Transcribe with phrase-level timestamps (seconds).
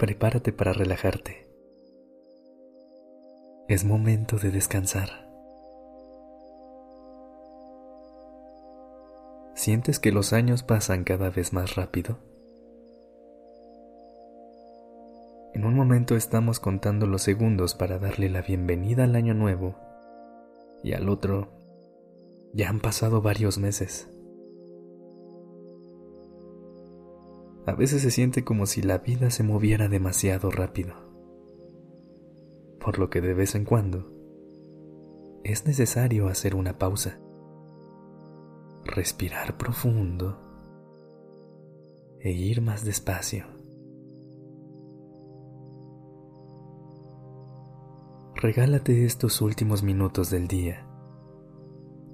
[0.00, 1.46] Prepárate para relajarte.
[3.68, 5.10] Es momento de descansar.
[9.54, 12.16] ¿Sientes que los años pasan cada vez más rápido?
[15.52, 19.74] En un momento estamos contando los segundos para darle la bienvenida al año nuevo
[20.82, 21.48] y al otro
[22.54, 24.08] ya han pasado varios meses.
[27.70, 30.92] A veces se siente como si la vida se moviera demasiado rápido,
[32.80, 34.10] por lo que de vez en cuando
[35.44, 37.20] es necesario hacer una pausa
[38.84, 40.40] respirar profundo
[42.18, 43.44] e ir más despacio.
[48.34, 50.88] Regálate estos últimos minutos del día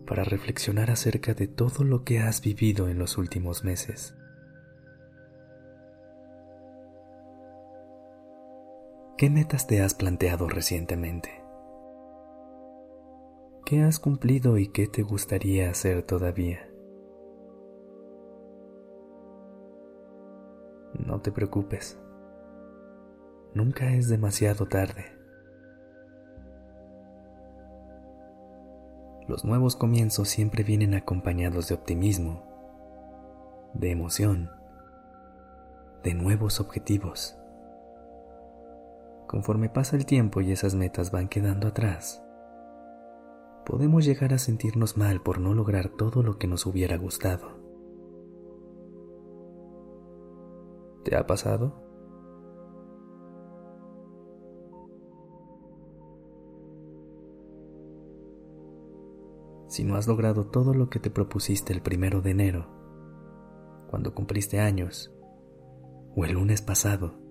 [0.07, 4.15] para reflexionar acerca de todo lo que has vivido en los últimos meses.
[9.17, 11.42] ¿Qué metas te has planteado recientemente?
[13.64, 16.69] ¿Qué has cumplido y qué te gustaría hacer todavía?
[20.98, 21.98] No te preocupes.
[23.55, 25.06] Nunca es demasiado tarde.
[29.27, 34.50] Los nuevos comienzos siempre vienen acompañados de optimismo, de emoción,
[36.05, 37.39] de nuevos objetivos.
[39.27, 42.23] Conforme pasa el tiempo y esas metas van quedando atrás,
[43.65, 47.49] podemos llegar a sentirnos mal por no lograr todo lo que nos hubiera gustado.
[51.05, 51.84] ¿Te ha pasado?
[59.69, 62.67] Si no has logrado todo lo que te propusiste el primero de enero,
[63.89, 65.12] cuando cumpliste años,
[66.15, 67.25] o el lunes pasado,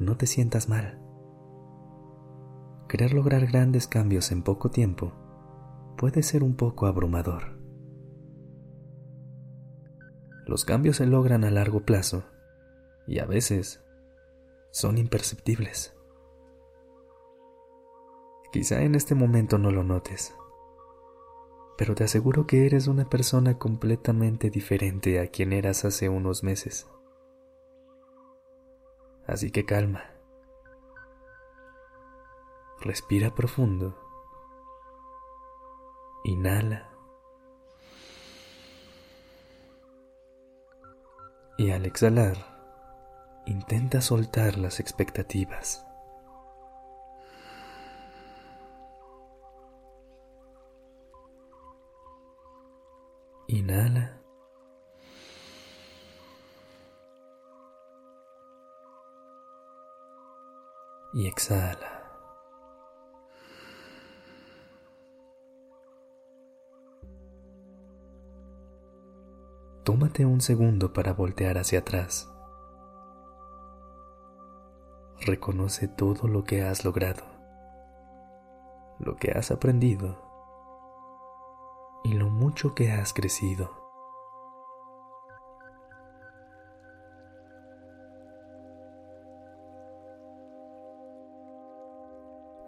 [0.00, 1.00] no te sientas mal
[2.90, 5.12] querer lograr grandes cambios en poco tiempo
[5.96, 7.56] puede ser un poco abrumador.
[10.44, 12.24] Los cambios se logran a largo plazo
[13.06, 13.80] y a veces
[14.72, 15.94] son imperceptibles.
[18.50, 20.34] Quizá en este momento no lo notes,
[21.78, 26.88] pero te aseguro que eres una persona completamente diferente a quien eras hace unos meses.
[29.30, 30.02] Así que calma
[32.80, 33.94] Respira profundo.
[36.24, 36.88] Inhala.
[41.58, 42.38] Y al exhalar,
[43.44, 45.86] intenta soltar las expectativas.
[53.46, 54.19] Inhala.
[61.12, 62.00] Y exhala.
[69.90, 72.32] tómate un segundo para voltear hacia atrás.
[75.20, 77.24] Reconoce todo lo que has logrado,
[79.00, 80.16] lo que has aprendido
[82.04, 83.79] y lo mucho que has crecido.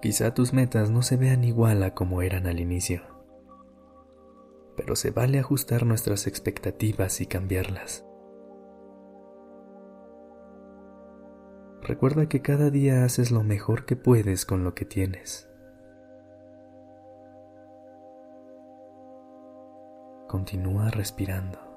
[0.03, 3.13] Quizá tus metas no se vean igual a como eran al inicio
[4.77, 8.05] pero se vale ajustar nuestras expectativas y cambiarlas.
[11.83, 15.49] Recuerda que cada día haces lo mejor que puedes con lo que tienes.
[20.29, 21.72] Continúa respirando.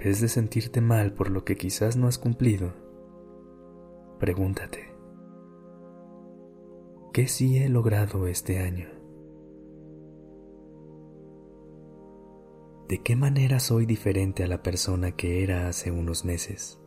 [0.00, 2.72] vez de sentirte mal por lo que quizás no has cumplido,
[4.18, 4.94] pregúntate,
[7.12, 8.88] ¿qué sí he logrado este año?
[12.88, 16.80] ¿De qué manera soy diferente a la persona que era hace unos meses?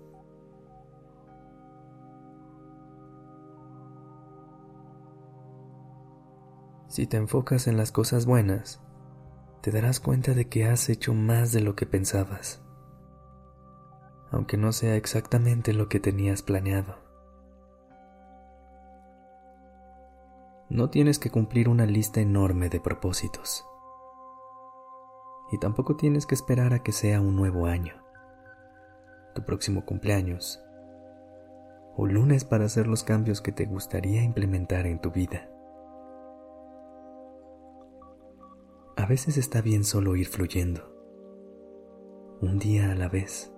[6.89, 8.81] Si te enfocas en las cosas buenas,
[9.61, 12.63] te darás cuenta de que has hecho más de lo que pensabas
[14.33, 16.95] aunque no sea exactamente lo que tenías planeado.
[20.69, 23.63] No tienes que cumplir una lista enorme de propósitos.
[25.51, 27.93] Y tampoco tienes que esperar a que sea un nuevo año,
[29.35, 30.63] tu próximo cumpleaños,
[31.95, 35.47] o lunes para hacer los cambios que te gustaría implementar en tu vida.
[38.95, 40.91] A veces está bien solo ir fluyendo,
[42.41, 43.52] un día a la vez.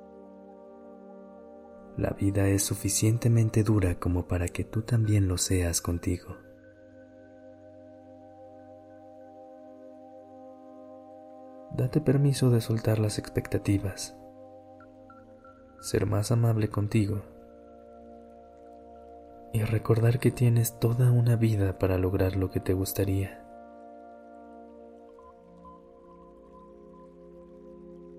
[1.97, 6.35] La vida es suficientemente dura como para que tú también lo seas contigo.
[11.71, 14.17] Date permiso de soltar las expectativas,
[15.79, 17.21] ser más amable contigo
[19.53, 23.41] y recordar que tienes toda una vida para lograr lo que te gustaría.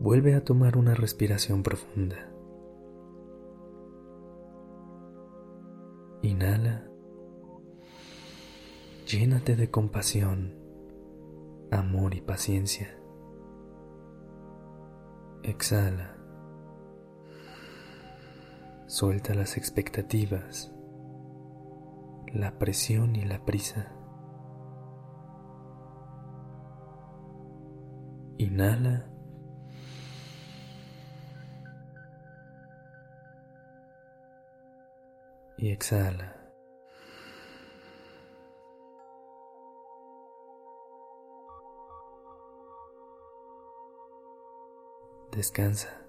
[0.00, 2.35] Vuelve a tomar una respiración profunda.
[6.26, 6.82] Inhala.
[9.06, 10.56] Llénate de compasión,
[11.70, 12.98] amor y paciencia.
[15.44, 16.16] Exhala.
[18.88, 20.72] Suelta las expectativas,
[22.32, 23.92] la presión y la prisa.
[28.38, 29.15] Inhala.
[35.58, 36.32] Y exhala.
[45.32, 46.05] Descansa.